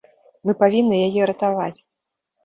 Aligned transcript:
Мы 0.49 0.53
павінны 0.61 0.97
яе 1.07 1.27
ратаваць. 1.31 1.79